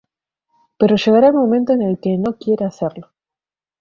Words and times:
Pero 0.79 0.95
llegará 0.95 1.27
el 1.27 1.35
momento 1.35 1.73
en 1.73 1.83
el 1.83 1.99
que 1.99 2.17
no 2.17 2.35
quiera 2.35 2.65
hacerlo. 2.69 3.11